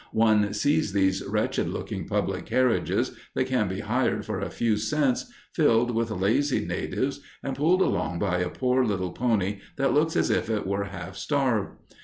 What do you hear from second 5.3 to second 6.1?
filled with